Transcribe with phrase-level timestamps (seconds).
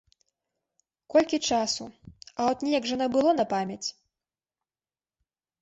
[1.15, 1.85] Колькі часу,
[2.31, 3.93] а от неяк жа набыло на памяць.